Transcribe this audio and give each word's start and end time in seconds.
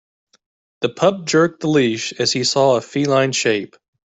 The 0.79 0.89
pup 0.89 1.25
jerked 1.25 1.59
the 1.59 1.67
leash 1.67 2.11
as 2.13 2.33
he 2.33 2.43
saw 2.43 2.75
a 2.75 2.81
feline 2.81 3.33
shape. 3.33 3.75